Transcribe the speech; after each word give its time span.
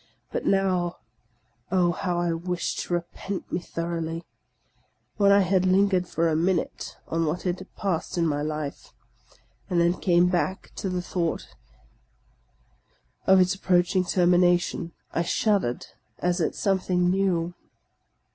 But 0.31 0.47
now, 0.47 0.97
oh, 1.71 1.91
how 1.91 2.17
I 2.19 2.33
wish 2.33 2.73
to 2.77 2.93
repent 2.95 3.51
me 3.51 3.59
thoroughly! 3.59 4.23
When 5.17 5.31
I 5.31 5.41
had 5.41 5.63
lingered 5.67 6.07
for 6.07 6.27
a 6.27 6.35
minute 6.35 6.97
on 7.07 7.27
what 7.27 7.43
had 7.43 7.67
passed 7.75 8.17
in 8.17 8.25
my 8.25 8.41
life, 8.41 8.93
and 9.69 9.79
then 9.79 9.93
came 9.93 10.27
back 10.27 10.71
to 10.77 10.89
the 10.89 11.03
thought 11.03 11.53
of 13.27 13.39
its 13.39 13.53
approaching 13.53 14.03
termination, 14.03 14.91
I 15.11 15.21
shuddered 15.21 15.85
as 16.17 16.41
at 16.41 16.55
something 16.55 17.11
new. 17.11 17.53